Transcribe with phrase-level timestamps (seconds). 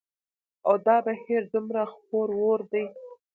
[0.67, 2.83] او دا بهير دومره خپور وور دى